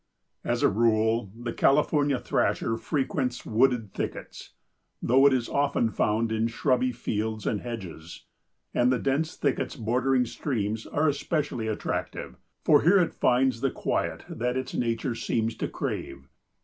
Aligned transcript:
As 0.43 0.63
a 0.63 0.67
rule 0.67 1.31
the 1.37 1.53
California 1.53 2.17
Thrasher 2.17 2.75
frequents 2.75 3.45
wooded 3.45 3.93
thickets, 3.93 4.53
though 4.99 5.27
it 5.27 5.31
is 5.31 5.47
often 5.47 5.91
found 5.91 6.31
in 6.31 6.47
shrubby 6.47 6.91
fields 6.91 7.45
and 7.45 7.61
hedges, 7.61 8.25
and 8.73 8.91
the 8.91 8.97
dense 8.97 9.35
thickets 9.35 9.75
bordering 9.75 10.25
streams 10.25 10.87
are 10.87 11.07
especially 11.07 11.67
attractive, 11.67 12.35
for 12.63 12.81
here 12.81 12.97
it 12.97 13.13
finds 13.13 13.61
the 13.61 13.69
quiet 13.69 14.25
that 14.27 14.57
its 14.57 14.73
nature 14.73 15.13
seems 15.13 15.55
to 15.57 15.67
crave. 15.67 16.27